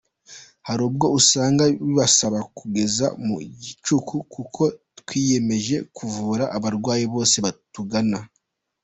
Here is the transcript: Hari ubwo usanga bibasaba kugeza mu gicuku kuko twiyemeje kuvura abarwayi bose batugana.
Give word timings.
Hari 0.67 0.81
ubwo 0.89 1.05
usanga 1.19 1.63
bibasaba 1.83 2.39
kugeza 2.57 3.05
mu 3.25 3.35
gicuku 3.63 4.15
kuko 4.33 4.61
twiyemeje 4.99 5.75
kuvura 5.95 6.45
abarwayi 6.57 7.05
bose 7.13 7.37
batugana. 7.45 8.19